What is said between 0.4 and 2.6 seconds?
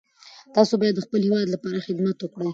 تاسو باید د خپل هیواد لپاره خدمت وکړئ.